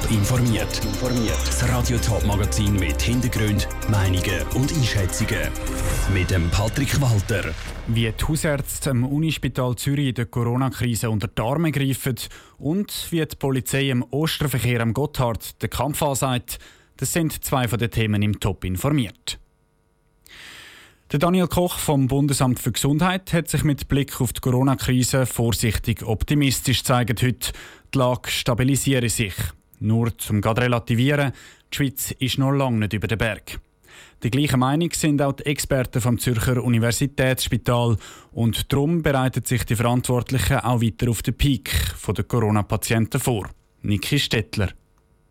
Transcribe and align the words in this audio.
Top 0.00 0.10
informiert. 0.10 0.80
Das 1.46 1.68
Radio 1.68 1.98
Top 1.98 2.24
Magazin 2.24 2.74
mit 2.74 3.00
Hintergrund, 3.00 3.68
Meinungen 3.90 4.42
und 4.54 4.72
Einschätzungen 4.72 5.48
mit 6.12 6.30
dem 6.30 6.50
Patrick 6.50 7.00
Walter. 7.00 7.54
Wie 7.86 8.10
die 8.10 8.24
Hausärzte 8.24 8.90
am 8.90 9.04
Unispital 9.04 9.76
Zürich 9.76 10.08
in 10.08 10.14
der 10.14 10.26
Corona-Krise 10.26 11.10
unter 11.10 11.28
die 11.28 11.40
Arme 11.40 11.72
greifen 11.72 12.16
und 12.58 13.08
wie 13.10 13.24
die 13.24 13.36
Polizei 13.36 13.90
im 13.90 14.04
Osterverkehr 14.10 14.80
am 14.80 14.94
Gotthard 14.94 15.60
den 15.62 15.70
Kampf 15.70 16.02
ansagt, 16.02 16.58
das 16.96 17.12
sind 17.12 17.44
zwei 17.44 17.66
von 17.66 17.78
den 17.78 17.90
Themen 17.90 18.22
im 18.22 18.38
Top 18.40 18.64
informiert. 18.64 19.38
Der 21.10 21.18
Daniel 21.18 21.48
Koch 21.48 21.78
vom 21.78 22.08
Bundesamt 22.08 22.60
für 22.60 22.72
Gesundheit 22.72 23.32
hat 23.32 23.48
sich 23.48 23.64
mit 23.64 23.88
Blick 23.88 24.20
auf 24.20 24.32
die 24.32 24.40
Corona-Krise 24.40 25.26
vorsichtig 25.26 26.02
optimistisch 26.04 26.80
gezeigt 26.80 27.22
heute. 27.22 27.52
Die 27.94 27.98
Lage 27.98 28.30
stabilisiere 28.30 29.08
sich. 29.08 29.34
Nur 29.80 30.16
zum 30.18 30.40
gerade 30.40 30.62
relativieren, 30.62 31.32
die 31.72 31.76
Schweiz 31.76 32.10
ist 32.18 32.38
noch 32.38 32.52
lange 32.52 32.78
nicht 32.78 32.92
über 32.92 33.06
den 33.06 33.18
Berg. 33.18 33.60
Die 34.22 34.30
gleiche 34.30 34.56
Meinung 34.56 34.90
sind 34.92 35.22
auch 35.22 35.32
die 35.32 35.46
Experten 35.46 36.00
vom 36.00 36.18
Zürcher 36.18 36.62
Universitätsspital 36.62 37.96
und 38.32 38.72
darum 38.72 39.02
bereiten 39.02 39.44
sich 39.44 39.64
die 39.64 39.76
Verantwortlichen 39.76 40.58
auch 40.58 40.82
weiter 40.82 41.08
auf 41.08 41.22
den 41.22 41.34
Peak 41.34 41.70
der 42.16 42.24
Corona-Patienten 42.24 43.20
vor. 43.20 43.48
Niki 43.82 44.18
Stettler. 44.18 44.70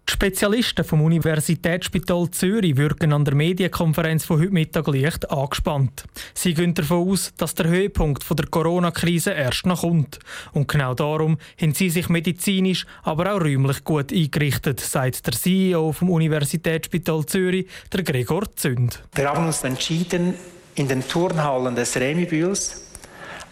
Die 0.07 0.13
Spezialisten 0.13 0.85
vom 0.85 1.02
Universitätsspital 1.02 2.31
Zürich 2.31 2.77
wirken 2.77 3.11
an 3.11 3.25
der 3.25 3.35
Medienkonferenz 3.35 4.23
von 4.23 4.39
heute 4.39 4.52
Mittag 4.52 4.88
leicht 4.88 5.29
angespannt. 5.29 6.05
Sie 6.34 6.53
gehen 6.53 6.73
davon 6.73 7.09
aus, 7.09 7.34
dass 7.35 7.55
der 7.55 7.67
Höhepunkt 7.67 8.23
der 8.29 8.48
Corona-Krise 8.48 9.31
erst 9.31 9.65
noch 9.65 9.81
kommt. 9.81 10.20
Und 10.53 10.70
genau 10.70 10.93
darum 10.93 11.38
haben 11.62 11.73
sie 11.73 11.89
sich 11.89 12.07
medizinisch, 12.07 12.85
aber 13.03 13.34
auch 13.34 13.41
räumlich 13.41 13.84
gut 13.84 14.13
eingerichtet, 14.13 14.79
sagt 14.79 15.27
der 15.27 15.34
CEO 15.34 15.91
vom 15.91 16.09
Universitätsspital 16.09 17.26
Zürich, 17.26 17.67
der 17.91 18.04
Gregor 18.04 18.55
Zünd. 18.55 19.04
Wir 19.13 19.29
haben 19.29 19.45
uns 19.45 19.63
entschieden, 19.65 20.35
in 20.76 20.87
den 20.87 21.05
Turnhallen 21.05 21.76
des 21.76 21.98
Remibühls 21.98 22.87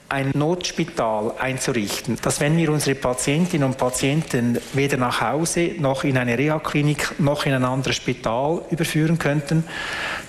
ein 0.09 0.31
Notspital 0.33 1.33
einzurichten, 1.39 2.17
dass 2.21 2.39
wenn 2.39 2.57
wir 2.57 2.71
unsere 2.71 2.95
Patientinnen 2.95 3.67
und 3.67 3.77
Patienten 3.77 4.59
weder 4.73 4.97
nach 4.97 5.21
Hause 5.21 5.71
noch 5.79 6.03
in 6.03 6.17
eine 6.17 6.37
Reha-Klinik 6.37 7.19
noch 7.19 7.45
in 7.45 7.53
ein 7.53 7.65
anderes 7.65 7.95
Spital 7.95 8.61
überführen 8.69 9.17
könnten, 9.17 9.63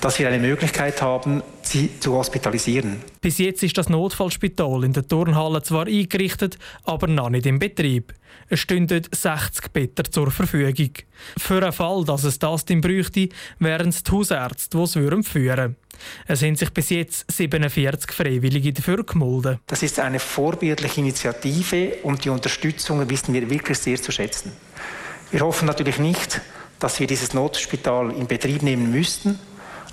dass 0.01 0.19
wir 0.19 0.29
eine 0.29 0.39
Möglichkeit 0.39 1.03
haben, 1.03 1.43
sie 1.63 1.91
zu 2.01 2.15
hospitalisieren. 2.15 3.03
Bis 3.21 3.39
jetzt 3.39 3.63
ist 3.63 3.77
das 3.77 3.89
Notfallspital 3.89 4.85
in 4.85 4.93
der 4.93 5.07
Turnhalle 5.07 5.63
zwar 5.63 5.87
eingerichtet, 5.87 6.59
aber 6.85 7.07
noch 7.07 7.31
nicht 7.31 7.47
im 7.47 7.59
Betrieb. 7.59 8.15
Es 8.49 8.61
stünden 8.61 9.03
60 9.11 9.73
Betten 9.73 10.11
zur 10.11 10.31
Verfügung. 10.31 10.93
Für 11.37 11.63
einen 11.63 11.73
Fall, 11.73 12.05
dass 12.05 12.25
es 12.25 12.39
das 12.39 12.65
dann 12.65 12.81
bräuchte, 12.81 13.29
wären 13.59 13.89
es 13.89 14.05
die 14.05 14.13
Hausärzte, 14.13 14.79
die 14.79 14.85
es 14.85 14.93
führen 14.93 15.25
würden. 15.35 15.77
Es 16.27 16.41
sind 16.41 16.58
sich 16.58 16.70
bis 16.70 16.91
jetzt 16.91 17.30
47 17.30 18.12
Freiwillige 18.12 18.72
dafür 18.72 19.05
gemeldet. 19.05 19.58
Das 19.66 19.83
ist 19.83 19.98
eine 19.98 20.19
vorbildliche 20.19 21.00
Initiative 21.00 21.97
und 22.02 22.25
die 22.25 22.30
Unterstützung 22.30 23.08
wissen 23.08 23.34
wir 23.34 23.48
wirklich 23.48 23.78
sehr 23.78 24.00
zu 24.00 24.12
schätzen. 24.12 24.52
Wir 25.30 25.41
hoffen 25.41 25.67
natürlich 25.67 25.98
nicht, 25.98 26.41
dass 26.78 27.00
wir 27.00 27.06
dieses 27.06 27.34
Notspital 27.34 28.11
in 28.12 28.27
Betrieb 28.27 28.62
nehmen 28.62 28.91
müssten, 28.91 29.39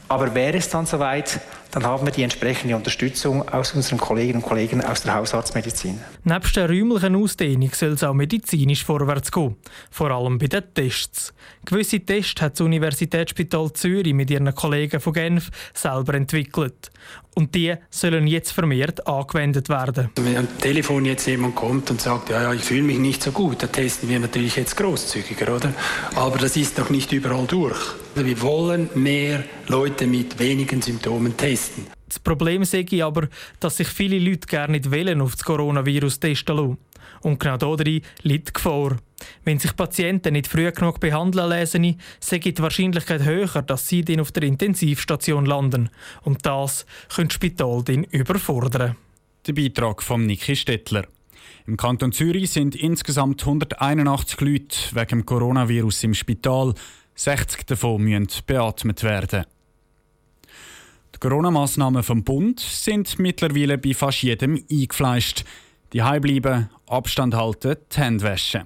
aber 0.08 0.36
wäre 0.36 0.58
es 0.58 0.70
dann 0.70 0.86
soweit, 0.86 1.40
dann 1.74 1.86
haben 1.86 2.06
wir 2.06 2.12
die 2.12 2.22
entsprechende 2.22 2.76
Unterstützung 2.76 3.50
aus 3.50 3.74
unseren 3.74 3.98
Kolleginnen 3.98 4.44
und 4.44 4.48
Kollegen 4.48 4.82
aus 4.82 5.02
der 5.02 5.16
Hausarztmedizin. 5.16 6.00
Neben 6.24 6.54
der 6.56 6.70
räumlichen 6.70 7.16
Ausdehnung 7.16 7.72
soll 7.74 7.94
es 7.94 8.04
auch 8.04 8.14
medizinisch 8.14 8.86
vorwärts 8.86 9.32
gehen, 9.32 9.56
vor 9.90 10.12
allem 10.12 10.38
bei 10.38 10.46
den 10.46 10.64
Tests. 10.76 11.34
Gewisse 11.66 12.00
Tests 12.00 12.42
hat 12.42 12.54
das 12.54 12.62
Universitätsspital 12.62 13.74
Zürich 13.74 14.14
mit 14.14 14.30
ihren 14.30 14.54
Kollegen 14.54 15.00
von 15.00 15.14
Genf 15.14 15.50
selber 15.74 16.14
entwickelt. 16.14 16.92
Und 17.36 17.56
die 17.56 17.74
sollen 17.90 18.28
jetzt 18.28 18.52
vermehrt 18.52 19.08
angewendet 19.08 19.68
werden. 19.68 20.10
Wenn 20.18 20.38
am 20.38 20.58
Telefon 20.60 21.06
jetzt 21.06 21.26
jemand 21.26 21.56
kommt 21.56 21.90
und 21.90 22.00
sagt, 22.00 22.30
ja, 22.30 22.44
ja 22.44 22.54
ich 22.54 22.62
fühle 22.62 22.84
mich 22.84 23.00
nicht 23.00 23.24
so 23.24 23.32
gut, 23.32 23.64
dann 23.64 23.72
testen 23.72 24.08
wir 24.10 24.20
natürlich 24.20 24.56
jetzt 24.56 24.78
großzügiger, 24.78 25.56
oder? 25.56 25.74
Aber 26.16 26.38
das 26.38 26.56
ist 26.56 26.78
doch 26.78 26.92
nicht 26.92 27.12
überall 27.12 27.48
durch. 27.48 27.80
Wir 28.16 28.42
wollen 28.42 28.90
mehr 28.94 29.44
Leute 29.68 30.06
mit 30.06 30.38
wenigen 30.38 30.84
Symptomen 30.84 31.36
testen. 31.36 31.63
Das 32.08 32.20
Problem 32.20 32.64
sehe 32.64 32.86
ich 32.90 33.04
aber, 33.04 33.28
dass 33.60 33.78
sich 33.78 33.88
viele 33.88 34.20
Leute 34.20 34.48
gerne 34.48 34.74
nicht 34.74 34.92
wollen 34.92 35.22
auf 35.22 35.36
das 35.36 35.44
Coronavirus 35.44 36.20
testen 36.20 36.58
lassen. 36.58 36.78
Und 37.22 37.40
genau 37.40 37.58
darin 37.58 38.02
liegt 38.22 38.50
die 38.50 38.54
Gefahr. 38.54 38.98
Wenn 39.46 39.60
sich 39.60 39.76
Patienten 39.76 40.34
nicht 40.34 40.48
früh 40.48 40.70
genug 40.72 41.00
behandeln 41.00 41.50
lassen, 41.50 42.00
sei 42.20 42.40
die 42.40 42.58
Wahrscheinlichkeit 42.60 43.24
höher, 43.24 43.62
dass 43.62 43.88
sie 43.88 44.04
dann 44.04 44.20
auf 44.20 44.32
der 44.32 44.44
Intensivstation 44.44 45.46
landen. 45.46 45.90
Und 46.24 46.46
das 46.46 46.86
könnte 47.14 47.30
das 47.30 47.36
Spital 47.36 47.82
dann 47.84 48.04
überfordern. 48.06 48.96
Der 49.48 49.54
Beitrag 49.54 50.04
von 50.04 50.26
Niki 50.26 50.56
Stettler. 50.56 51.08
Im 51.66 51.78
Kanton 51.78 52.12
Zürich 52.12 52.52
sind 52.52 52.76
insgesamt 52.76 53.42
181 53.42 54.42
Leute 54.42 54.78
wegen 54.92 55.26
Coronavirus 55.26 56.04
im 56.04 56.14
Spital. 56.14 56.74
60 57.16 57.66
davon 57.66 58.02
müssen 58.04 58.28
beatmet 58.46 59.04
werden. 59.04 59.46
Corona-Massnahmen 61.24 62.04
vom 62.04 62.26
Bund 62.26 62.60
sind 62.60 63.18
mittlerweile 63.18 63.78
bei 63.78 63.94
fast 63.94 64.24
jedem 64.24 64.62
eingefleischt. 64.70 65.46
Die 65.94 66.00
bleiben, 66.00 66.70
Abstand 66.86 67.34
halten, 67.34 67.78
die 67.94 67.98
Hände 67.98 68.26
waschen. 68.26 68.64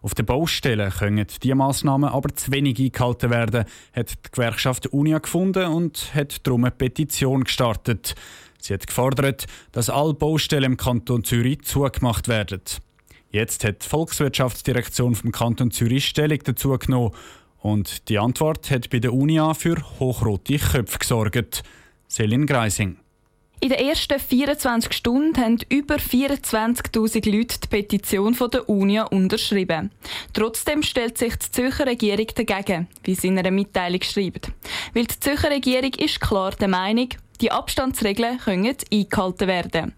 Auf 0.00 0.14
den 0.14 0.24
Baustellen 0.24 0.92
können 0.92 1.26
diese 1.42 1.54
Massnahmen 1.56 2.08
aber 2.08 2.32
zu 2.36 2.52
wenig 2.52 2.78
eingehalten 2.78 3.30
werden, 3.30 3.64
hat 3.92 4.10
die 4.10 4.30
Gewerkschaft 4.30 4.86
Unia 4.92 5.18
gefunden 5.18 5.64
und 5.64 6.14
hat 6.14 6.46
darum 6.46 6.62
eine 6.62 6.70
Petition 6.70 7.42
gestartet. 7.42 8.14
Sie 8.60 8.74
hat 8.74 8.86
gefordert, 8.86 9.46
dass 9.72 9.90
alle 9.90 10.14
Baustellen 10.14 10.72
im 10.72 10.76
Kanton 10.76 11.24
Zürich 11.24 11.62
zugemacht 11.62 12.28
werden. 12.28 12.62
Jetzt 13.32 13.64
hat 13.64 13.82
die 13.82 13.88
Volkswirtschaftsdirektion 13.88 15.16
vom 15.16 15.32
Kanton 15.32 15.72
Zürich 15.72 16.06
Stellung 16.06 16.38
dazu 16.44 16.78
genommen 16.78 17.10
und 17.58 18.08
die 18.08 18.20
Antwort 18.20 18.70
hat 18.70 18.88
bei 18.88 19.00
der 19.00 19.12
Unia 19.12 19.52
für 19.52 19.82
hochrote 19.98 20.58
Köpfe 20.58 20.98
gesorgt. 20.98 21.64
Selin 22.08 22.46
Greising. 22.46 22.96
In 23.60 23.70
den 23.70 23.78
ersten 23.78 24.18
24 24.18 24.92
Stunden 24.92 25.36
haben 25.36 25.58
über 25.68 25.96
24.000 25.96 27.30
Leute 27.30 27.58
die 27.60 27.66
Petition 27.66 28.36
der 28.52 28.68
Unia 28.68 29.02
unterschrieben. 29.04 29.90
Trotzdem 30.32 30.82
stellt 30.82 31.18
sich 31.18 31.36
die 31.36 31.50
Zürcher 31.50 31.86
Regierung 31.86 32.28
dagegen, 32.34 32.86
wie 33.02 33.14
sie 33.14 33.28
in 33.28 33.38
einer 33.38 33.50
Mitteilung 33.50 34.02
schreibt. 34.02 34.52
Weil 34.94 35.06
die 35.06 35.20
Zürcher 35.20 35.50
Regierung 35.50 35.92
ist 35.94 36.20
klar 36.20 36.52
der 36.52 36.68
Meinung, 36.68 37.08
die 37.40 37.50
Abstandsregeln 37.50 38.38
können 38.38 38.76
eingehalten 38.92 39.48
werden. 39.48 39.94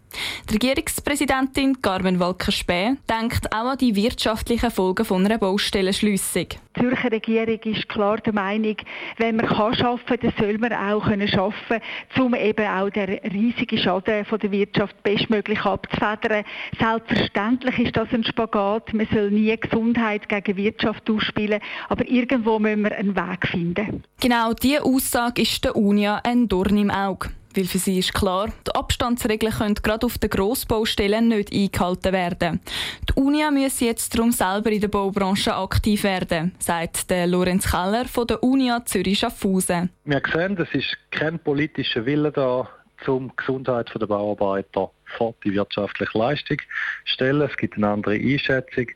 Die 0.48 0.54
Regierungspräsidentin 0.54 1.81
Carmen 1.81 2.19
Walker-Späh 2.19 2.97
denkt 3.09 3.53
auch 3.54 3.71
an 3.71 3.78
die 3.78 3.94
wirtschaftlichen 3.94 4.71
Folgen 4.71 5.04
von 5.04 5.25
einer 5.25 5.38
Baustellenschliessung. 5.38 6.47
Die 6.76 6.81
Zürcher 6.81 7.12
Regierung 7.12 7.60
ist 7.65 7.88
klar 7.88 8.19
der 8.19 8.32
Meinung, 8.32 8.76
wenn 9.19 9.37
man 9.37 9.47
kann 9.47 9.75
arbeiten 9.81 10.06
kann, 10.06 10.19
dann 10.22 10.32
soll 10.38 10.59
man 10.59 10.72
auch 10.72 11.04
können 11.04 11.28
arbeiten 11.28 11.82
um 12.19 12.34
eben 12.34 12.66
auch 12.66 12.91
den 12.91 13.19
riesigen 13.32 13.78
Schaden 13.78 14.25
von 14.25 14.38
der 14.38 14.50
Wirtschaft 14.53 15.03
bestmöglich 15.03 15.65
abzufedern. 15.65 16.44
Selbstverständlich 16.78 17.78
ist 17.78 17.97
das 17.97 18.09
ein 18.12 18.25
Spagat. 18.25 18.93
Man 18.93 19.09
soll 19.12 19.31
nie 19.31 19.56
Gesundheit 19.56 20.28
gegen 20.28 20.56
Wirtschaft 20.56 21.09
ausspielen, 21.10 21.60
aber 21.88 22.09
irgendwo 22.09 22.59
müssen 22.59 22.82
wir 22.82 22.97
einen 22.97 23.16
Weg 23.16 23.49
finden. 23.49 24.04
Genau 24.20 24.53
diese 24.53 24.84
Aussage 24.84 25.43
ist 25.43 25.65
der 25.65 25.76
Unia 25.76 26.20
ein 26.25 26.49
Dorn 26.49 26.76
im 26.76 26.91
Auge. 26.91 27.31
Weil 27.55 27.65
für 27.65 27.78
sie 27.78 27.99
ist 27.99 28.15
klar, 28.15 28.53
die 28.66 28.75
Abstandsregeln 28.75 29.53
können 29.53 29.75
gerade 29.75 30.06
auf 30.06 30.19
den 30.19 30.31
Grossbaustellen 30.31 31.28
nicht 31.28 31.53
eingehalten 31.53 32.12
werden. 32.12 32.61
Die 33.09 33.21
Unia 33.21 33.50
muss 33.50 33.81
jetzt 33.81 34.15
darum 34.15 34.31
selber 34.31 34.71
in 34.71 34.81
der 34.81 34.88
Baubranche 34.88 35.55
aktiv 35.55 36.05
werden, 36.05 36.53
sagt 36.59 37.11
der 37.11 37.26
Lorenz 37.26 37.69
Keller 37.70 38.05
von 38.05 38.26
der 38.26 38.43
Unia 38.43 38.85
Zürich 38.85 39.19
Schaffhausen. 39.19 39.91
Wir 40.05 40.23
sehen, 40.32 40.56
es 40.58 40.73
ist 40.75 40.97
kein 41.11 41.38
politischer 41.38 42.06
Wille 42.06 42.31
da, 42.31 42.69
um 43.06 43.29
die 43.29 43.37
Gesundheit 43.37 43.91
der 43.99 44.06
Bauarbeiter 44.06 44.91
vor 45.17 45.35
die 45.44 45.53
wirtschaftliche 45.53 46.17
Leistung 46.17 46.58
stellen. 47.05 47.43
Es 47.43 47.56
gibt 47.56 47.76
eine 47.76 47.88
andere 47.88 48.14
Einschätzung. 48.14 48.87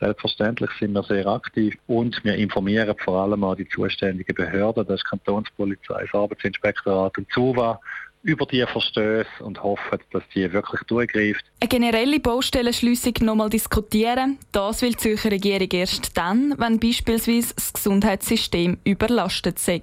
Selbstverständlich 0.00 0.70
sind 0.80 0.94
wir 0.94 1.02
sehr 1.02 1.26
aktiv 1.26 1.76
und 1.86 2.24
wir 2.24 2.34
informieren 2.34 2.96
vor 3.04 3.22
allem 3.22 3.44
auch 3.44 3.54
die 3.54 3.68
zuständigen 3.68 4.34
Behörden, 4.34 4.86
das 4.86 5.04
Kantonspolizei, 5.04 6.06
das 6.06 6.14
Arbeitsinspektorat 6.14 7.18
und 7.18 7.30
ZUWA, 7.32 7.78
über 8.22 8.44
die 8.46 8.64
Verstöße 8.66 9.28
und 9.40 9.62
hoffen, 9.62 9.98
dass 10.12 10.22
die 10.34 10.52
wirklich 10.52 10.82
durchgreift. 10.82 11.44
Eine 11.60 11.68
generelle 11.68 12.20
Baustellenschliessung 12.20 13.14
nochmal 13.20 13.48
diskutieren, 13.48 14.38
das 14.52 14.82
will 14.82 14.90
die 14.90 14.98
Zürcher 14.98 15.30
Regierung 15.30 15.68
erst 15.72 16.16
dann, 16.16 16.54
wenn 16.58 16.78
beispielsweise 16.78 17.54
das 17.54 17.72
Gesundheitssystem 17.72 18.78
überlastet 18.84 19.58
sei. 19.58 19.82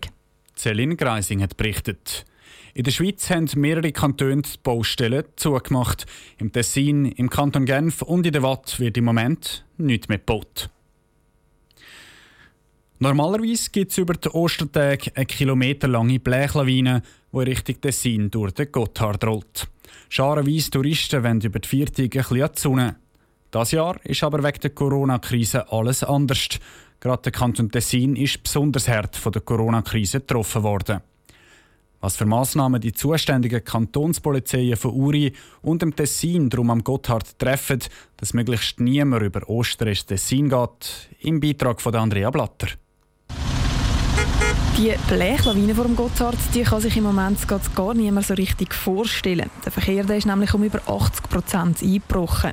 Celine 0.56 0.96
Greising 0.96 1.42
hat 1.42 1.58
berichtet. 1.58 2.27
In 2.78 2.84
der 2.84 2.92
Schweiz 2.92 3.28
haben 3.32 3.50
mehrere 3.56 3.92
Kantone 3.92 4.44
die 4.44 4.60
Baustellen 4.62 5.24
zugemacht. 5.36 6.06
Im 6.38 6.52
Tessin, 6.52 7.08
im 7.08 7.28
Kanton 7.28 7.66
Genf 7.66 8.04
und 8.04 8.24
in 8.24 8.32
der 8.32 8.44
Watt 8.44 8.80
wird 8.80 8.98
im 8.98 9.06
Moment 9.06 9.66
nichts 9.78 10.10
mehr 10.10 10.20
gebaut. 10.20 10.70
Normalerweise 13.00 13.72
gibt 13.72 13.94
es 13.94 13.98
über 13.98 14.14
die 14.14 14.30
Ostertage 14.30 15.12
eine 15.16 15.26
kilometerlange 15.26 16.20
Blechlawine, 16.20 17.02
die 17.34 17.38
Richtung 17.40 17.82
Tessin 17.82 18.30
durch 18.30 18.52
den 18.52 18.72
Gotthard 18.72 19.26
rollt. 19.26 19.68
Scharenweise 20.10 20.70
Touristen 20.70 21.24
wollen 21.24 21.42
über 21.42 21.58
die 21.58 21.68
Viertage 21.68 22.04
ein 22.04 22.10
bisschen 22.10 22.44
an 22.44 22.52
die 22.56 22.62
Sonne. 22.62 22.96
Das 23.50 23.72
Jahr 23.72 24.00
ist 24.06 24.24
aber 24.24 24.44
wegen 24.44 24.60
der 24.60 24.70
Corona-Krise 24.70 25.72
alles 25.72 26.04
anders. 26.04 26.60
Gerade 27.00 27.24
der 27.24 27.32
Kanton 27.32 27.72
Tessin 27.72 28.16
ist 28.16 28.44
besonders 28.44 28.88
hart 28.88 29.16
von 29.16 29.32
der 29.32 29.42
Corona-Krise 29.42 30.20
getroffen 30.20 30.62
worden. 30.62 31.02
Was 32.00 32.16
für 32.16 32.26
Massnahmen 32.26 32.80
die 32.80 32.94
zuständigen 32.94 33.64
Kantonspolizeien 33.64 34.78
von 34.78 34.92
Uri 34.92 35.34
und 35.62 35.82
dem 35.82 35.96
Tessin 35.96 36.50
drum 36.50 36.70
am 36.70 36.84
Gotthard 36.84 37.40
treffen, 37.40 37.80
dass 38.18 38.34
möglichst 38.34 38.80
niemand 38.80 39.24
über 39.24 39.50
Ostern 39.50 39.90
ins 39.90 40.06
Tessin 40.06 40.50
geht, 40.50 41.10
im 41.22 41.40
Beitrag 41.40 41.82
von 41.82 41.96
Andrea 41.96 42.30
Blatter. 42.30 42.68
Die 44.78 44.94
Blechlawine 45.08 45.74
vor 45.74 45.86
dem 45.86 45.96
Gotthard 45.96 46.38
die 46.54 46.62
kann 46.62 46.80
sich 46.80 46.96
im 46.98 47.06
Moment 47.06 47.40
gar 47.48 47.96
niemand 47.96 48.28
so 48.28 48.36
richtig 48.36 48.76
vorstellen. 48.76 49.50
Der 49.66 49.72
Verkehr 49.72 50.04
der 50.04 50.18
ist 50.18 50.28
nämlich 50.28 50.54
um 50.54 50.64
über 50.64 50.80
80 50.86 51.30
Prozent 51.30 51.82
eingebrochen. 51.82 52.52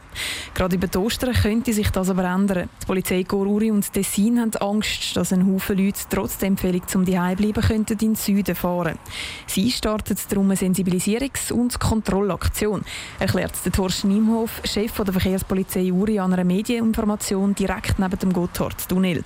Gerade 0.54 0.76
über 0.76 0.86
die 0.86 0.96
Ostern 0.96 1.34
könnte 1.34 1.74
sich 1.74 1.90
das 1.90 2.08
aber 2.08 2.24
ändern. 2.24 2.70
Die 2.80 2.86
Polizei 2.86 3.24
Goruri 3.24 3.70
und 3.70 3.92
Tessin 3.92 4.40
haben 4.40 4.56
Angst, 4.56 5.14
dass 5.18 5.34
ein 5.34 5.46
Haufen 5.46 5.76
Leute 5.76 5.98
trotz 6.08 6.38
der 6.38 6.48
Empfehlung 6.48 6.88
zum 6.88 7.04
Zuhausbleiben 7.04 7.62
könnten 7.62 7.92
in 7.92 7.98
den 7.98 8.14
Süden 8.14 8.54
fahren. 8.54 8.98
Sie 9.46 9.70
startet 9.70 10.18
darum 10.30 10.46
eine 10.46 10.56
Sensibilisierungs- 10.58 11.52
und 11.52 11.78
Kontrollaktion, 11.78 12.86
erklärt 13.18 13.52
der 13.66 13.72
Thorsten 13.72 14.08
Niemhof, 14.08 14.62
Chef 14.64 14.94
der 14.96 15.12
Verkehrspolizei 15.12 15.92
Uri 15.92 16.18
an 16.18 16.32
einer 16.32 16.44
Medieninformation 16.44 17.54
direkt 17.54 17.98
neben 17.98 18.18
dem 18.18 18.32
Gotthard-Tunnel. 18.32 19.22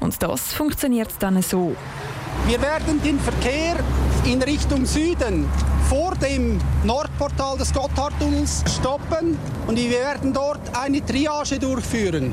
Und 0.00 0.22
das 0.22 0.52
funktioniert 0.52 1.14
dann 1.18 1.40
so. 1.40 1.74
Wir 2.46 2.60
werden 2.60 3.00
den 3.02 3.18
Verkehr 3.20 3.76
in 4.24 4.42
Richtung 4.42 4.84
Süden 4.84 5.48
vor 5.88 6.14
dem 6.14 6.60
Nordportal 6.84 7.58
des 7.58 7.72
Gotthardtunnels 7.72 8.64
stoppen 8.78 9.38
und 9.66 9.76
wir 9.76 9.90
werden 9.90 10.32
dort 10.32 10.60
eine 10.76 11.04
Triage 11.04 11.58
durchführen. 11.58 12.32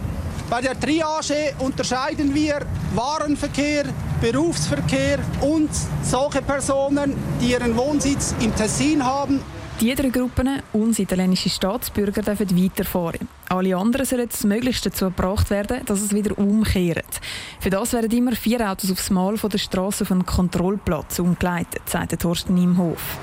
Bei 0.50 0.62
der 0.62 0.80
Triage 0.80 1.54
unterscheiden 1.60 2.34
wir 2.34 2.60
Warenverkehr, 2.96 3.84
Berufsverkehr 4.20 5.20
und 5.42 5.70
solche 6.02 6.42
Personen, 6.42 7.16
die 7.40 7.52
ihren 7.52 7.78
Wohnsitz 7.78 8.34
im 8.40 8.56
Tessin 8.56 9.06
haben 9.06 9.42
die 9.80 9.96
drei 9.96 10.10
Gruppen 10.10 10.62
und 10.74 11.00
italienische 11.00 11.50
Staatsbürger 11.50 12.22
dürfen 12.22 12.62
weiterfahren. 12.62 13.30
Alle 13.48 13.78
anderen 13.78 14.06
sollen 14.06 14.30
möglichst 14.44 14.86
dazu 14.86 15.06
gebracht 15.06 15.50
werden, 15.50 15.86
dass 15.86 16.02
es 16.02 16.14
wieder 16.14 16.38
umkehrt. 16.38 17.22
Für 17.60 17.70
das 17.70 17.94
werden 17.94 18.12
immer 18.12 18.34
vier 18.34 18.70
Autos 18.70 18.92
aufs 18.92 19.10
Mal 19.10 19.38
von 19.38 19.50
der 19.50 19.58
Straße 19.58 20.04
auf 20.04 20.12
einen 20.12 20.26
Kontrollplatz 20.26 21.20
umgeleitet, 21.20 21.84
sagt 21.86 22.20
Thorsten 22.20 22.58
Imhof. 22.58 23.20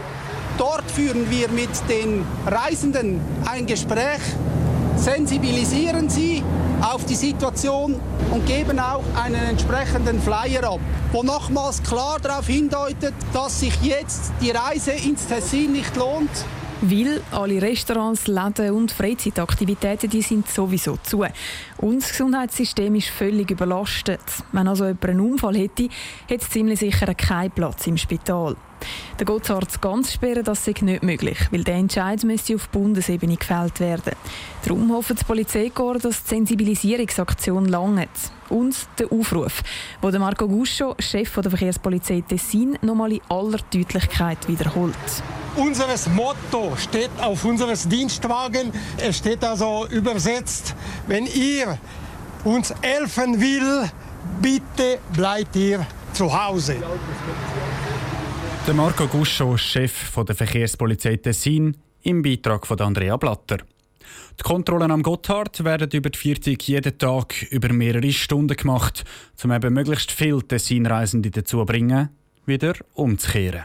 Dort 0.57 0.91
führen 0.91 1.31
wir 1.31 1.49
mit 1.51 1.69
den 1.91 2.25
Reisenden 2.47 3.21
ein 3.45 3.67
Gespräch, 3.67 4.23
sensibilisieren 4.97 6.09
sie 6.09 6.43
auf 6.83 7.05
die 7.05 7.15
Situation 7.15 8.01
und 8.31 8.47
geben 8.47 8.79
auch 8.81 9.05
einen 9.15 9.43
entsprechenden 9.43 10.21
Flyer 10.21 10.65
ab, 10.65 10.81
wo 11.13 11.23
nochmals 11.23 11.83
klar 11.83 12.19
darauf 12.21 12.47
hindeutet, 12.47 13.15
dass 13.33 13.61
sich 13.61 13.75
jetzt 13.83 14.33
die 14.41 14.51
Reise 14.51 14.93
ins 14.93 15.27
Tessin 15.27 15.73
nicht 15.73 15.95
lohnt. 15.97 16.31
Weil 16.89 17.21
alle 17.33 17.61
Restaurants, 17.61 18.29
Läden 18.29 18.71
und 18.71 18.93
Freizeitaktivitäten 18.93 20.09
die 20.09 20.23
sind 20.23 20.49
sowieso 20.49 20.97
zu. 21.03 21.25
Und 21.79 22.01
das 22.01 22.11
Gesundheitssystem 22.11 22.95
ist 22.95 23.09
völlig 23.09 23.51
überlastet. 23.51 24.21
Wenn 24.53 24.69
also 24.69 24.85
jemand 24.85 25.05
einen 25.05 25.21
Unfall 25.21 25.57
hätte, 25.57 25.89
hätte 26.29 26.45
es 26.45 26.51
ziemlich 26.51 26.79
sicher 26.79 27.13
keinen 27.15 27.51
Platz 27.51 27.89
im 27.89 27.97
Spital. 27.97 28.55
Der 29.19 29.27
Gotthard 29.27 29.83
ganz 29.83 30.13
sperren, 30.13 30.45
das 30.45 30.69
ist 30.69 30.83
nicht 30.83 31.03
möglich, 31.03 31.39
weil 31.51 31.65
der 31.65 31.75
Entscheid 31.75 32.23
müsste 32.23 32.55
auf 32.55 32.69
Bundesebene 32.69 33.37
gefällt 33.37 33.81
werden. 33.81 34.13
Darum 34.63 34.93
hofft 34.93 35.19
die 35.21 35.25
Polizeikorps, 35.25 36.03
dass 36.03 36.23
die 36.23 36.29
Sensibilisierungsaktion 36.29 37.65
langt. 37.65 38.09
Und 38.49 38.77
der 39.01 39.11
Aufruf, 39.11 39.65
wo 40.01 40.11
der 40.13 40.21
Marco 40.21 40.47
Guscio, 40.47 40.95
Chef 41.01 41.35
der 41.35 41.51
Verkehrspolizei 41.51 42.23
Tessin, 42.29 42.79
nochmal 42.81 43.15
in 43.15 43.21
aller 43.29 43.59
Deutlichkeit 43.73 44.47
wiederholt. 44.47 44.95
Unser 45.57 45.87
Motto 46.11 46.77
steht 46.77 47.11
auf 47.21 47.45
unserem 47.45 47.77
Dienstwagen. 47.89 48.73
Es 48.99 49.19
steht 49.19 49.43
also 49.43 49.87
übersetzt, 49.89 50.75
wenn 51.07 51.27
ihr 51.27 51.79
uns 52.45 52.75
helfen 52.83 53.41
will, 53.41 53.91
bitte 54.43 54.99
bleibt 55.15 55.57
ihr 55.57 55.87
zu 56.13 56.33
Hause. 56.33 56.77
Der 58.67 58.75
Marco 58.75 59.07
Guscho, 59.07 59.57
Chef 59.57 60.13
der 60.15 60.35
Verkehrspolizei 60.35 61.17
Tessin, 61.17 61.77
im 62.03 62.23
Beitrag 62.23 62.67
von 62.67 62.81
Andrea 62.81 63.17
Blatter. 63.17 63.59
Die 64.39 64.43
Kontrollen 64.43 64.91
am 64.91 65.03
Gotthard 65.03 65.65
werden 65.65 65.91
über 65.91 66.11
die 66.11 66.19
Viertig 66.19 66.69
jeden 66.69 66.99
Tag 66.99 67.43
über 67.51 67.73
mehrere 67.73 68.13
Stunden 68.13 68.57
gemacht, 68.57 69.05
um 69.43 69.53
eben 69.53 69.73
möglichst 69.73 70.13
viele 70.13 70.47
Tessin-Reisende 70.47 71.31
dazu 71.31 71.59
zu 71.59 71.65
bringen, 71.65 72.11
wieder 72.45 72.75
umzukehren. 72.95 73.65